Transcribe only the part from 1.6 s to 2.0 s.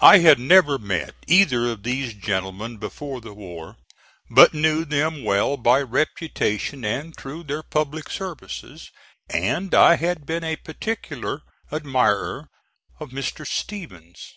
of